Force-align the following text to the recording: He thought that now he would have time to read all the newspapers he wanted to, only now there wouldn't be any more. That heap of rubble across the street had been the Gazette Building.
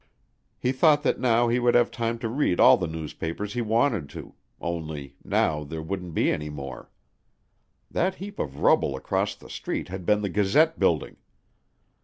He 0.57 0.71
thought 0.71 1.03
that 1.03 1.19
now 1.19 1.47
he 1.47 1.59
would 1.59 1.75
have 1.75 1.91
time 1.91 2.17
to 2.17 2.27
read 2.27 2.59
all 2.59 2.75
the 2.75 2.87
newspapers 2.87 3.53
he 3.53 3.61
wanted 3.61 4.09
to, 4.09 4.33
only 4.59 5.15
now 5.23 5.63
there 5.63 5.83
wouldn't 5.83 6.15
be 6.15 6.31
any 6.31 6.49
more. 6.49 6.89
That 7.91 8.15
heap 8.15 8.39
of 8.39 8.61
rubble 8.61 8.95
across 8.95 9.35
the 9.35 9.47
street 9.47 9.89
had 9.89 10.03
been 10.03 10.23
the 10.23 10.29
Gazette 10.29 10.79
Building. 10.79 11.17